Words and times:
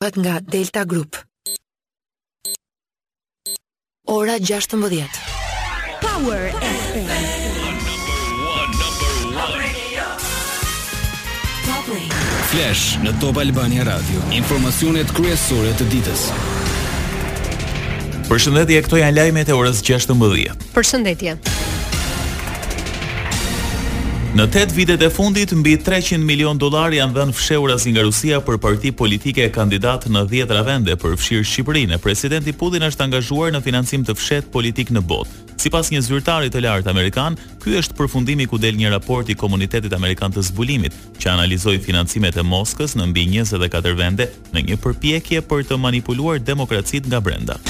Pat 0.00 0.16
nga 0.16 0.40
Delta 0.40 0.80
Group. 0.88 1.12
Ora 4.08 4.40
16. 4.40 4.80
Power 6.00 6.42
FM. 6.56 7.04
Number 7.04 7.04
1, 9.44 9.52
number 9.52 9.60
1. 9.60 12.48
Flash 12.48 12.96
në 13.04 13.12
Top 13.20 13.44
Albania 13.44 13.84
Radio. 13.90 14.24
Informacionet 14.40 15.04
kryesore 15.20 15.76
të 15.76 15.84
ditës. 15.92 16.24
Përshëndetje, 18.32 18.80
këto 18.88 19.04
janë 19.04 19.20
lajmet 19.20 19.52
e 19.52 19.52
orës 19.60 19.84
16. 19.88 20.16
Përshëndetje. 20.78 21.49
Në 24.40 24.46
8 24.48 24.72
vitet 24.72 25.02
e 25.04 25.08
fundit 25.12 25.50
mbi 25.52 25.74
300 25.76 26.24
milion 26.24 26.56
dollar 26.56 26.94
janë 26.96 27.12
dhënë 27.12 27.34
fshehuras 27.36 27.84
nga 27.90 28.04
Rusia 28.06 28.38
për 28.40 28.56
parti 28.64 28.88
politike 29.00 29.42
e 29.44 29.50
kandidat 29.52 30.06
në 30.08 30.22
10 30.32 30.54
ravende 30.56 30.94
për 30.96 31.18
fshirë 31.20 31.44
Shqipërinë. 31.50 31.98
Presidenti 32.00 32.54
Putin 32.56 32.86
është 32.86 33.04
angazhuar 33.04 33.52
në 33.52 33.60
financim 33.66 34.00
të 34.08 34.14
fshet 34.16 34.48
politik 34.54 34.94
në 34.96 35.02
botë. 35.12 35.42
Sipas 35.60 35.90
një 35.92 36.00
zyrtari 36.06 36.48
të 36.48 36.62
lartë 36.64 36.88
amerikan, 36.94 37.36
ky 37.60 37.76
është 37.82 37.98
përfundimi 38.00 38.48
ku 38.48 38.56
del 38.56 38.80
një 38.80 38.94
raport 38.96 39.28
i 39.28 39.36
Komunitetit 39.36 39.92
Amerikan 39.92 40.32
të 40.32 40.46
Zbulimit, 40.48 40.96
që 41.20 41.34
analizoi 41.34 41.76
financimet 41.84 42.40
e 42.40 42.46
Moskës 42.54 42.96
në 42.96 43.10
mbi 43.12 43.26
24 43.44 43.92
vende 44.00 44.30
në 44.56 44.64
një 44.70 44.80
përpjekje 44.80 45.44
për 45.52 45.68
të 45.68 45.76
manipuluar 45.84 46.40
demokracit 46.50 47.04
nga 47.12 47.20
brenda. 47.20 47.60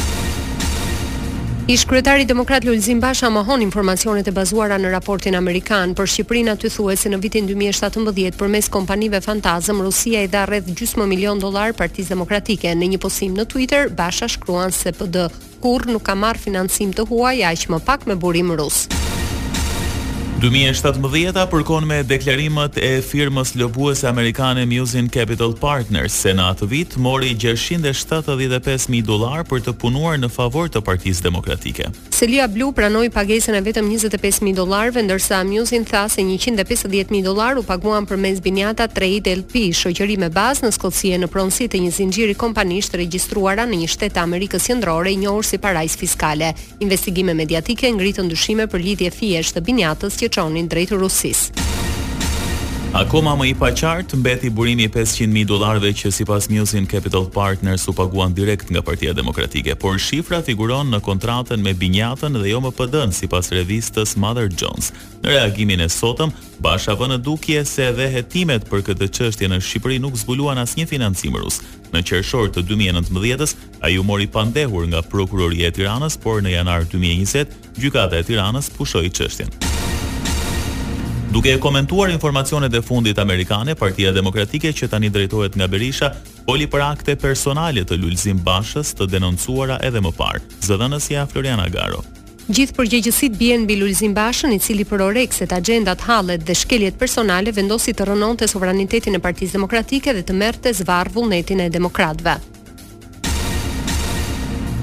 Ish 1.70 1.84
kryetari 1.86 2.24
demokrat 2.26 2.64
Lulzim 2.64 2.98
Basha 3.00 3.28
mohon 3.30 3.60
informacionet 3.62 4.26
e 4.26 4.32
bazuara 4.34 4.74
në 4.74 4.88
raportin 4.90 5.36
amerikan 5.38 5.92
për 5.94 6.08
Shqipërinë 6.10 6.50
aty 6.56 6.70
thuhet 6.74 6.98
se 6.98 7.12
në 7.12 7.20
vitin 7.22 7.46
2017 7.46 8.34
përmes 8.40 8.68
kompanive 8.74 9.20
fantazëm 9.22 9.84
Rusia 9.86 10.24
i 10.26 10.30
dha 10.34 10.42
rreth 10.50 10.74
gjysmë 10.80 11.06
milion 11.12 11.38
dollar 11.38 11.70
Partisë 11.78 12.16
Demokratike 12.16 12.72
në 12.74 12.88
një 12.96 13.00
postim 13.06 13.38
në 13.38 13.46
Twitter 13.54 13.86
Basha 14.02 14.26
shkruan 14.34 14.74
se 14.74 14.90
PD 14.98 15.28
kurr 15.62 15.86
nuk 15.94 16.02
ka 16.10 16.18
marr 16.18 16.42
financim 16.48 16.90
të 16.90 17.06
huaj 17.06 17.36
aq 17.54 17.68
më 17.70 17.78
pak 17.86 18.08
me 18.10 18.18
burim 18.18 18.50
rus. 18.58 18.88
2017 20.40 21.50
përkon 21.52 21.84
me 21.84 21.98
deklarimet 22.08 22.78
e 22.80 22.88
firmës 23.04 23.50
lëbuese 23.60 24.06
amerikane 24.08 24.62
Musin 24.64 25.10
Capital 25.12 25.50
Partners 25.60 26.14
se 26.16 26.32
në 26.32 26.46
atë 26.54 26.68
vit 26.70 26.94
mori 26.96 27.34
675.000 27.36 29.02
dolar 29.04 29.44
për 29.50 29.60
të 29.66 29.74
punuar 29.82 30.16
në 30.22 30.30
favor 30.32 30.70
të 30.72 30.80
partisë 30.86 31.26
demokratike. 31.26 31.90
Celia 32.16 32.46
Blue 32.52 32.72
pranoi 32.76 33.10
pagesën 33.12 33.56
e 33.56 33.60
vetëm 33.64 33.86
25.000 33.92 34.54
dollarëve, 34.56 35.02
ndërsa 35.06 35.42
Musin 35.48 35.84
tha 35.88 36.06
se 36.12 36.24
150.000 36.24 37.20
dollar 37.24 37.60
u 37.60 37.64
paguan 37.64 38.08
përmes 38.08 38.40
binjata 38.44 38.88
3 38.92 39.20
LP, 39.42 39.66
shoqëri 39.76 40.16
me 40.20 40.28
bazë 40.32 40.66
në 40.66 40.72
Skoci 40.76 41.12
në 41.20 41.28
pronësi 41.32 41.68
të 41.72 41.82
një 41.84 41.92
zinxhiri 41.98 42.38
kompanish 42.44 42.88
të 42.92 43.02
regjistruara 43.02 43.68
në 43.68 43.82
një 43.84 43.90
shtet 43.92 44.16
të 44.16 44.24
Amerikës 44.24 44.70
Qendrore 44.72 45.12
i 45.12 45.20
njohur 45.20 45.44
si 45.48 45.60
parajs 45.64 45.98
fiskale. 46.00 46.54
Investigime 46.80 47.34
mediatike 47.36 47.92
ngritën 47.92 48.28
dyshime 48.32 48.68
për 48.72 48.86
lidhje 48.88 49.10
fiesh 49.20 49.52
të 49.56 49.64
binjatës 49.68 50.20
që 50.20 50.29
qonin 50.30 50.66
drejt 50.70 50.90
Rusis. 50.92 51.50
Akoma 52.92 53.36
më 53.38 53.46
i 53.52 53.54
pacart 53.54 54.16
mbeti 54.18 54.48
burimi 54.50 54.88
500.000 54.90 55.44
dolarve 55.46 55.92
që 55.94 56.10
sipas 56.10 56.48
pas 56.50 56.72
in 56.74 56.86
Capital 56.90 57.28
Partners 57.30 57.86
u 57.88 57.92
paguan 57.94 58.34
direkt 58.34 58.66
nga 58.70 58.82
Partia 58.82 59.12
Demokratike, 59.12 59.74
por 59.78 59.94
shifra 60.02 60.42
figuron 60.42 60.90
në 60.90 60.98
kontratën 60.98 61.62
me 61.62 61.74
binjatën 61.74 62.34
dhe 62.34 62.48
jo 62.50 62.58
me 62.60 62.72
PD-n 62.74 63.12
sipas 63.14 63.52
revistës 63.54 64.16
Mother 64.16 64.48
Jones. 64.50 64.90
Në 65.22 65.28
reagimin 65.38 65.80
e 65.86 65.88
sotëm, 65.88 66.34
Basha 66.60 66.96
vë 66.98 67.08
në 67.14 67.20
dukje 67.22 67.62
se 67.64 67.86
edhe 67.92 68.10
hetimet 68.10 68.66
për 68.68 68.82
këtë 68.90 69.06
çështje 69.14 69.46
në 69.48 69.60
Shqipëri 69.62 70.00
nuk 70.02 70.18
zbuluan 70.18 70.58
asnjë 70.58 70.90
financim 70.90 71.38
rus. 71.38 71.62
Në 71.94 72.02
qershor 72.10 72.50
të 72.52 72.66
2019-ës, 72.68 73.54
ai 73.86 73.96
u 74.02 74.02
mori 74.04 74.26
pandehur 74.26 74.90
nga 74.90 75.00
Prokuroria 75.06 75.70
e 75.70 75.76
Tiranës, 75.78 76.18
por 76.18 76.42
në 76.42 76.58
janar 76.58 76.84
2020, 76.90 77.54
Gjykata 77.78 78.18
e 78.20 78.26
Tiranës 78.28 78.68
pushoi 78.76 79.08
çështjen. 79.14 79.69
Duke 81.30 81.50
e 81.52 81.58
komentuar 81.58 82.10
informacionet 82.10 82.72
e 82.74 82.80
fundit 82.80 83.16
amerikane, 83.22 83.74
Partia 83.78 84.10
Demokratike 84.10 84.72
që 84.74 84.88
tani 84.90 85.12
drejtohet 85.14 85.54
nga 85.60 85.68
Berisha, 85.70 86.08
poli 86.42 86.66
për 86.66 86.82
akte 86.82 87.14
personale 87.22 87.84
të 87.86 88.00
Lulzim 88.02 88.40
Bashës 88.42 88.90
të 88.98 89.06
denoncuara 89.12 89.76
edhe 89.86 90.02
më 90.02 90.10
parë. 90.18 90.40
Zëdhënësja 90.66 91.28
Floriana 91.30 91.68
Garo. 91.70 92.02
Gjithë 92.50 92.74
përgjegjësit 92.80 93.38
bjen 93.38 93.62
mbi 93.62 93.78
Lulzim 93.78 94.10
Bashën, 94.16 94.50
i 94.50 94.58
cili 94.58 94.82
për 94.82 95.06
orekset, 95.06 95.54
agendat, 95.54 96.02
hallet 96.10 96.42
dhe 96.42 96.58
shkeljet 96.64 96.98
personale 96.98 97.54
vendosi 97.54 97.94
të 97.94 98.10
rënonte 98.10 98.50
sovranitetin 98.50 99.14
e 99.14 99.22
Partisë 99.22 99.54
Demokratike 99.60 100.16
dhe 100.18 100.26
të 100.26 100.34
merrte 100.34 100.74
zvarr 100.82 101.14
vullnetin 101.14 101.62
e 101.68 101.70
demokratëve. 101.70 102.40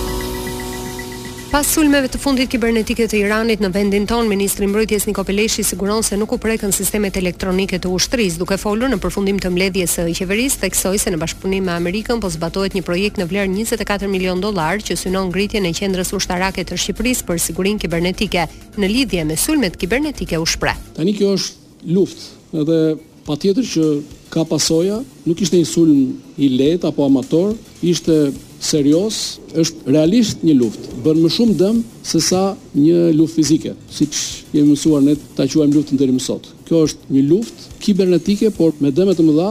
Pas 1.54 1.62
sulmeve 1.70 2.08
të 2.10 2.18
fundit 2.18 2.48
kibernetike 2.50 3.04
të 3.06 3.14
Iranit 3.20 3.60
në 3.62 3.68
vendin 3.76 4.08
tonë, 4.10 4.26
ministri 4.26 4.66
i 4.66 4.68
Mbrojtjes 4.72 5.04
Niko 5.06 5.22
Peleshi 5.28 5.62
siguron 5.62 6.02
se 6.02 6.16
nuk 6.18 6.32
u 6.34 6.38
prekën 6.42 6.72
sistemet 6.74 7.14
elektronike 7.20 7.78
të 7.78 7.92
ushtrisë, 7.94 8.40
duke 8.40 8.56
folur 8.58 8.90
në 8.90 8.96
përfundim 8.98 9.36
të 9.38 9.52
mbledhjes 9.54 9.92
së 10.00 10.08
qeverisë, 10.18 10.58
theksoi 10.64 10.98
se 10.98 11.12
në 11.14 11.20
bashkëpunim 11.22 11.68
me 11.68 11.76
Amerikën 11.78 12.18
po 12.20 12.26
zbatohet 12.34 12.74
një 12.74 12.82
projekt 12.82 13.20
në 13.22 13.28
vlerë 13.30 13.52
24 13.54 14.08
milion 14.10 14.42
dollar 14.42 14.82
që 14.82 14.96
synon 15.04 15.28
ngritjen 15.30 15.68
e 15.70 15.70
qendrës 15.78 16.10
ushtarake 16.18 16.64
të 16.66 16.78
Shqipërisë 16.88 17.28
për 17.28 17.38
sigurinë 17.46 17.84
kibernetike 17.84 18.48
në 18.74 18.88
lidhje 18.90 19.22
me 19.30 19.36
sulmet 19.38 19.78
kibernetike 19.78 20.40
u 20.42 20.48
shpreh. 20.56 20.74
Tani 20.98 21.14
kjo 21.14 21.36
është 21.38 21.94
luftë, 21.94 22.26
edhe 22.64 22.80
patjetër 23.30 23.70
që 23.76 23.86
ka 24.34 24.42
pasoja, 24.50 24.98
nuk 25.30 25.38
ishte 25.46 25.62
një 25.62 25.70
sulm 25.70 26.02
i 26.42 26.50
lehtë 26.58 26.90
apo 26.90 27.06
amator, 27.06 27.54
ishte 27.86 28.24
serios, 28.64 29.38
është 29.60 29.92
realisht 29.92 30.42
një 30.46 30.54
luft, 30.62 30.88
bërë 31.04 31.22
më 31.26 31.32
shumë 31.36 31.56
dëmë 31.60 32.00
se 32.08 32.20
sa 32.24 32.40
një 32.76 33.00
luft 33.18 33.36
fizike, 33.38 33.74
si 33.92 34.08
që 34.08 34.56
jemi 34.56 34.72
mësuar 34.72 35.04
ne 35.04 35.14
të 35.36 35.46
quajmë 35.52 35.76
luftën 35.76 36.16
më 36.16 36.24
sot. 36.24 36.50
Kjo 36.68 36.84
është 36.88 37.14
një 37.18 37.26
luft 37.32 37.68
kibernetike, 37.84 38.52
por 38.56 38.72
me 38.80 38.92
dëme 38.96 39.14
të 39.18 39.26
më 39.28 39.38
dha. 39.38 39.50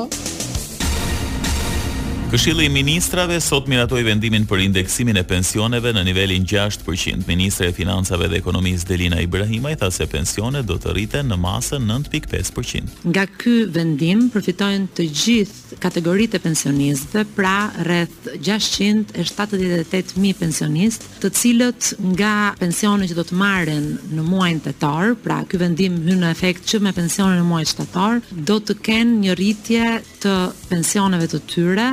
Këshillë 2.34 2.64
i 2.66 2.72
ministrave 2.74 3.36
sot 3.46 3.68
miratoj 3.70 4.00
vendimin 4.08 4.48
për 4.50 4.64
indeksimin 4.64 5.20
e 5.22 5.24
pensioneve 5.30 5.92
në 5.94 6.02
nivelin 6.08 6.48
6%. 6.50 7.28
Ministre 7.30 7.68
e 7.70 7.76
Finansave 7.78 8.26
dhe 8.32 8.40
Ekonomis 8.42 8.88
Delina 8.90 9.20
Ibrahima 9.22 9.70
i 9.70 9.78
tha 9.78 9.92
se 9.94 10.08
pensione 10.10 10.64
do 10.66 10.80
të 10.82 10.96
rriten 10.96 11.30
në 11.30 11.38
masën 11.44 11.86
9.5%. 11.92 13.04
Nga 13.14 13.28
ky 13.38 13.54
vendim, 13.78 14.32
përfitojnë 14.34 14.90
të 14.98 15.06
gjithë 15.14 15.63
kategoritë 15.82 16.38
e 16.38 16.42
pensionistëve, 16.44 17.24
pra 17.38 17.54
rreth 17.86 18.28
678.000 18.34 20.36
pensionistë, 20.40 21.08
të 21.24 21.32
cilët 21.38 21.88
nga 22.18 22.34
pensionet 22.62 23.10
që 23.12 23.16
do 23.20 23.24
të 23.30 23.34
marrin 23.40 23.88
në 24.18 24.22
muajin 24.28 24.60
tetor, 24.68 25.06
pra 25.24 25.38
ky 25.50 25.56
vendim 25.62 25.94
hyn 26.08 26.20
në 26.24 26.30
efekt 26.34 26.62
që 26.70 26.76
me 26.86 26.92
pensionin 26.98 27.40
e 27.44 27.48
muajit 27.50 27.70
shtator, 27.76 28.14
do 28.50 28.58
të 28.62 28.74
kenë 28.86 29.14
një 29.26 29.34
rritje 29.40 29.88
të 30.24 30.36
pensioneve 30.72 31.26
të 31.34 31.40
tyre. 31.54 31.88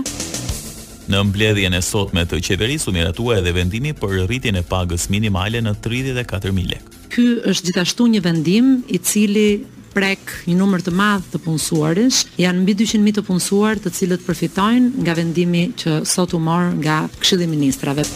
Në 1.11 1.19
mbledhjen 1.27 1.75
e 1.75 1.81
sotme 1.83 2.23
të 2.31 2.37
qeverisë 2.47 2.89
u 2.91 2.93
miratua 2.95 3.33
edhe 3.41 3.55
vendimi 3.57 3.93
për 3.99 4.11
rritjen 4.29 4.57
e 4.61 4.67
pagës 4.67 5.05
minimale 5.11 5.59
në 5.65 5.73
34.000 5.83 6.71
lekë. 6.75 6.89
Ky 7.11 7.25
është 7.51 7.65
gjithashtu 7.73 8.05
një 8.13 8.21
vendim 8.23 8.67
i 8.95 8.99
cili 9.03 9.49
prek 9.95 10.31
një 10.49 10.55
numër 10.59 10.85
të 10.87 10.93
madh 10.97 11.29
të 11.35 11.41
punësuarish, 11.47 12.23
janë 12.41 12.65
mbi 12.65 12.77
200 12.83 13.03
mijë 13.07 13.19
të 13.21 13.25
punësuar 13.29 13.83
të 13.85 13.93
cilët 13.99 14.25
përfitojnë 14.27 15.05
nga 15.07 15.17
vendimi 15.19 15.67
që 15.85 15.99
sot 16.13 16.35
u 16.37 16.41
mor 16.47 16.69
nga 16.83 17.01
Këshilli 17.21 17.49
i 17.49 17.53
Ministrave. 17.55 18.07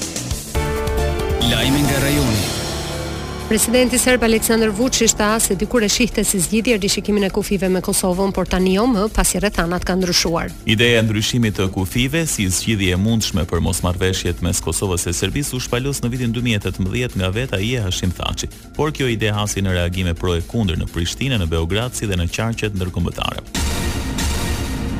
Lajmi 1.50 1.84
nga 1.88 2.02
rajoni. 2.06 2.60
Presidenti 3.48 3.98
serb 3.98 4.22
Aleksandar 4.22 4.70
Vučić 4.70 5.12
tha 5.12 5.38
se 5.40 5.54
dikur 5.54 5.82
e 5.84 5.88
shihte 5.88 6.24
si 6.24 6.40
zgjidhje 6.40 6.76
rishikimin 6.76 7.24
e 7.24 7.30
kufive 7.30 7.68
me 7.68 7.80
Kosovën, 7.80 8.32
por 8.32 8.46
tani 8.48 8.74
jo 8.78 8.86
më 8.88 9.10
pasi 9.12 9.36
rrethana 9.38 9.76
kanë 9.78 10.00
ndryshuar. 10.00 10.48
Ideja 10.66 11.02
e 11.02 11.04
ndryshimit 11.04 11.58
të 11.58 11.66
kufive 11.74 12.24
si 12.26 12.46
zgjidhje 12.48 12.96
e 12.96 12.96
mundshme 12.96 13.44
për 13.44 13.60
mosmarrveshjet 13.60 14.40
mes 14.40 14.62
Kosovës 14.64 15.04
e 15.12 15.12
Serbisë 15.12 15.58
u 15.58 15.60
shpalos 15.60 16.00
në 16.00 16.10
vitin 16.14 16.32
2018 16.38 17.18
nga 17.20 17.28
veta 17.36 17.60
ai 17.60 17.74
e 17.76 17.84
Hashim 17.84 18.16
Thaçi, 18.16 18.48
por 18.76 18.96
kjo 18.96 19.10
ide 19.12 19.28
hasi 19.30 19.60
në 19.60 19.76
reagime 19.76 20.14
pro 20.14 20.38
e 20.38 20.40
kundër 20.42 20.80
në 20.80 20.88
Prishtinë, 20.96 21.36
në 21.44 21.50
Beograd 21.52 21.92
si 21.92 22.08
dhe 22.08 22.16
në 22.16 22.30
qarqet 22.32 22.72
ndërkombëtare. 22.80 23.44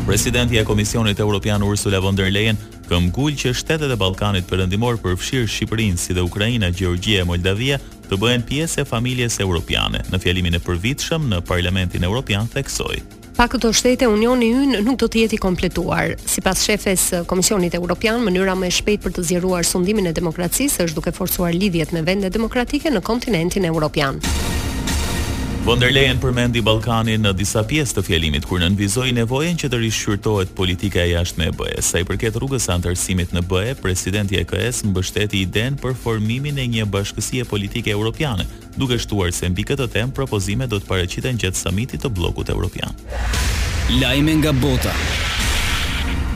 Presidenti 0.05 0.61
e 0.61 0.69
Komisionit 0.69 1.19
Europian 1.19 1.63
Ursula 1.65 1.99
von 2.01 2.15
der 2.17 2.29
Leyen 2.31 2.59
këmbgul 2.89 3.35
që 3.41 3.53
shtetet 3.57 3.89
e 3.93 3.99
Ballkanit 3.99 4.47
Perëndimor 4.49 4.99
përfshirë 5.03 5.49
Shqipërinë 5.51 6.01
si 6.01 6.17
dhe 6.17 6.25
Ukraina, 6.27 6.69
Gjeorgjia 6.71 7.25
e 7.25 7.29
Moldavia 7.29 7.81
të 8.09 8.19
bëhen 8.21 8.45
pjesë 8.47 8.83
e 8.85 8.89
familjes 8.89 9.39
europiane. 9.41 10.03
Në 10.13 10.21
fjalimin 10.25 10.59
e 10.59 10.63
përvitshëm 10.63 11.31
në 11.33 11.43
Parlamentin 11.49 12.05
Evropian 12.09 12.51
theksoi 12.53 13.03
Pa 13.35 13.49
këto 13.51 13.73
shtete, 13.75 14.07
unioni 14.07 14.53
ynë 14.55 14.83
nuk 14.87 15.01
do 15.03 15.09
të 15.11 15.25
jeti 15.25 15.41
kompletuar. 15.43 16.13
Si 16.23 16.39
pas 16.45 16.61
shefes 16.63 17.09
Komisionit 17.27 17.75
Europian, 17.75 18.23
mënyra 18.23 18.55
më 18.55 18.71
e 18.71 18.77
shpejt 18.79 19.03
për 19.03 19.17
të 19.19 19.25
zjeruar 19.33 19.67
sundimin 19.67 20.07
e 20.07 20.15
demokracisë 20.15 20.85
është 20.87 21.01
duke 21.01 21.17
forsuar 21.19 21.51
lidhjet 21.57 21.91
me 21.97 22.07
vende 22.07 22.31
demokratike 22.31 22.95
në 22.95 23.03
kontinentin 23.03 23.67
Europian. 23.67 24.23
Von 25.65 25.81
der 25.81 25.91
Leyen 25.97 26.19
përmendi 26.21 26.61
Ballkanin 26.61 27.23
në 27.25 27.31
disa 27.39 27.63
pjesë 27.65 27.97
të 27.97 28.03
fjalimit 28.05 28.45
kur 28.45 28.61
nënvizoi 28.61 29.15
nevojën 29.17 29.57
që 29.63 29.71
të 29.73 29.79
rishqyrtohet 29.81 30.51
politika 30.59 31.01
e 31.01 31.15
jashtme 31.15 31.47
e 31.49 31.55
BE. 31.57 31.71
Sa 31.81 32.03
i 32.03 32.05
përket 32.05 32.37
rrugës 32.37 32.67
së 32.69 32.75
antarësimit 32.77 33.33
në 33.33 33.43
BE, 33.49 33.73
presidenti 33.81 34.37
i 34.37 34.43
EKS 34.43 34.83
mbështeti 34.91 35.41
idenë 35.47 35.81
për 35.81 35.97
formimin 36.05 36.61
e 36.61 36.69
një 36.69 36.85
bashkësie 36.93 37.49
politike 37.49 37.97
europiane, 37.97 38.45
duke 38.77 39.01
shtuar 39.01 39.33
se 39.33 39.49
mbi 39.49 39.65
këtë 39.73 39.89
temë 39.97 40.13
propozime 40.21 40.69
do 40.69 40.77
të 40.83 40.91
paraqiten 40.93 41.41
gjatë 41.41 41.65
samitit 41.65 42.05
të 42.05 42.13
bllokut 42.13 42.53
evropian. 42.53 42.93
Lajme 44.03 44.37
nga 44.43 44.53
bota. 44.53 44.93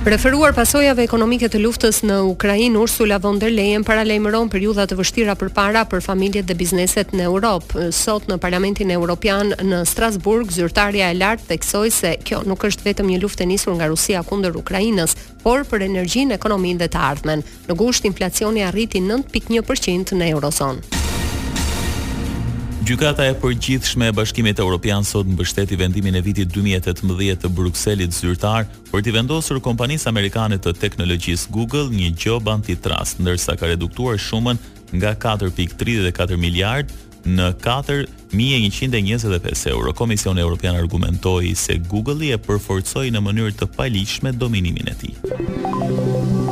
Referuar 0.07 0.53
pasojave 0.55 1.03
ekonomike 1.03 1.49
të 1.51 1.59
luftës 1.59 1.99
në 2.07 2.21
Ukrainë, 2.31 2.79
Ursula 2.79 3.17
von 3.21 3.41
der 3.43 3.51
Leyen 3.51 3.83
paralajmëron 3.85 4.47
periudha 4.51 4.85
të 4.89 4.97
vështira 5.01 5.35
përpara 5.37 5.83
për 5.91 6.05
familjet 6.07 6.47
dhe 6.49 6.55
bizneset 6.57 7.11
në 7.19 7.27
Europë. 7.27 7.89
Sot 7.93 8.29
në 8.31 8.39
Parlamentin 8.41 8.93
Evropian 8.95 9.51
në 9.59 9.83
Strasburg, 9.91 10.53
zyrtarja 10.55 11.11
e 11.11 11.19
lartë 11.19 11.51
theksoi 11.51 11.91
se 11.93 12.15
kjo 12.25 12.45
nuk 12.47 12.63
është 12.71 12.87
vetëm 12.93 13.11
një 13.11 13.21
luftë 13.27 13.45
e 13.45 13.49
nisur 13.51 13.75
nga 13.77 13.91
Rusia 13.91 14.23
kundër 14.25 14.55
Ukrainës, 14.63 15.17
por 15.43 15.67
për 15.69 15.89
energjinë, 15.91 16.39
ekonominë 16.39 16.85
dhe 16.87 16.93
të 16.95 17.03
ardhmen. 17.11 17.43
Në 17.69 17.79
gusht 17.83 18.07
inflacioni 18.09 18.63
arriti 18.71 19.03
9.1% 19.05 20.15
në 20.15 20.33
Eurozonë. 20.39 20.98
Gjykata 22.89 23.27
e 23.29 23.35
përgjithshme 23.37 24.07
e 24.09 24.13
Bashkimit 24.17 24.63
Evropian 24.63 25.05
sot 25.05 25.29
mbështeti 25.29 25.77
vendimin 25.77 26.17
e 26.17 26.23
vitit 26.25 26.49
2018 26.55 27.37
të 27.43 27.49
Brukselit 27.53 28.15
zyrtar 28.17 28.65
për 28.89 29.03
të 29.05 29.13
vendosur 29.19 29.61
kompanisë 29.61 30.09
amerikane 30.09 30.57
të 30.57 30.73
teknologjisë 30.81 31.53
Google 31.53 31.83
një 31.93 32.09
gjob 32.23 32.49
antitrust, 32.49 33.21
ndërsa 33.21 33.59
ka 33.61 33.69
reduktuar 33.69 34.17
shumën 34.17 34.57
nga 34.97 35.13
4.34 35.21 36.37
miliard 36.41 36.89
në 37.29 37.51
4125 37.61 39.69
euro. 39.75 39.93
Komisioni 39.93 40.41
Evropian 40.41 40.77
argumentoi 40.81 41.53
se 41.61 41.77
Google-i 41.93 42.33
e 42.33 42.39
përforcoi 42.41 43.11
në 43.13 43.21
mënyrë 43.29 43.55
të 43.61 43.67
paligjshme 43.77 44.33
dominimin 44.41 44.89
e 44.89 44.95
tij. 45.05 45.13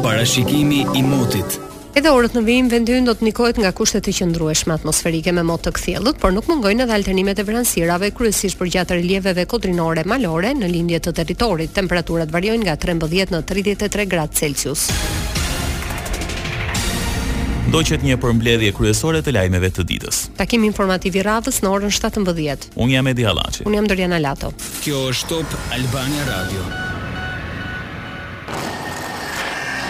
Parashikimi 0.04 0.84
i 1.00 1.02
motit 1.06 1.60
Edhe 1.96 2.10
orët 2.12 2.34
në 2.37 2.43
vijim 2.44 2.66
vendi 2.69 2.96
do 3.06 3.12
të 3.16 3.25
nikohet 3.25 3.56
nga 3.56 3.70
kushtet 3.72 4.04
të 4.04 4.12
qëndrueshme 4.19 4.75
atmosferike 4.75 5.32
me 5.32 5.40
mot 5.48 5.62
të 5.64 5.70
kthjellët, 5.78 6.19
por 6.20 6.34
nuk 6.37 6.48
mungojnë 6.50 6.84
edhe 6.84 6.93
alternimet 6.93 7.38
e 7.40 7.44
vranësirave, 7.48 8.10
kryesisht 8.19 8.58
për 8.60 8.69
gjatë 8.75 8.98
relieveve 8.98 9.46
kodrinore 9.48 10.02
malore 10.04 10.50
në 10.60 10.69
lindje 10.75 10.98
të 11.06 11.14
territorit. 11.22 11.72
Temperaturat 11.78 12.34
variojnë 12.34 12.66
nga 12.69 12.75
13 12.84 13.32
në 13.32 13.40
33 13.48 14.04
gradë 14.12 14.37
Celsius. 14.43 14.84
Ndoqet 17.70 18.04
një 18.04 18.19
përmbledhje 18.22 18.75
kryesore 18.76 19.22
të 19.25 19.32
lajmeve 19.38 19.70
të 19.78 19.87
ditës. 19.94 20.19
Takim 20.37 20.69
informativ 20.69 21.16
i 21.16 21.25
radhës 21.25 21.62
në 21.64 21.72
orën 21.78 21.96
17. 21.96 22.69
Unë 22.76 22.92
jam 22.99 23.08
Edi 23.14 23.25
Hallaçi. 23.25 23.64
Unë 23.64 23.81
jam 23.81 23.88
Doriana 23.92 24.20
Lato. 24.20 24.52
Kjo 24.84 25.06
është 25.14 25.32
Top 25.49 25.56
Albania 25.81 26.28
Radio. 26.34 26.85